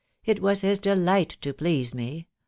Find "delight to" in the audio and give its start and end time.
0.79-1.53